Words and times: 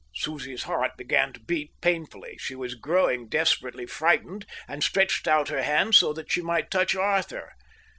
Susie's 0.15 0.63
heart 0.63 0.97
began 0.97 1.31
to 1.31 1.39
beat 1.39 1.79
painfully. 1.79 2.35
She 2.39 2.55
was 2.55 2.73
growing 2.73 3.27
desperately 3.29 3.85
frightened 3.85 4.47
and 4.67 4.83
stretched 4.83 5.27
out 5.27 5.49
her 5.49 5.61
hand 5.61 5.93
so 5.93 6.11
that 6.13 6.31
she 6.31 6.41
might 6.41 6.71
touch 6.71 6.95
Arthur. 6.95 7.51